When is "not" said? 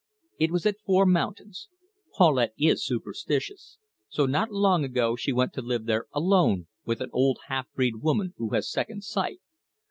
4.25-4.49